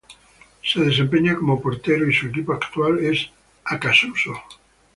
Se 0.63 0.79
desempeña 0.79 1.35
como 1.35 1.61
portero 1.61 2.09
y 2.09 2.11
su 2.15 2.25
equipo 2.25 2.53
actual 2.53 2.97
es 3.05 3.29
Acassuso. 3.63 4.33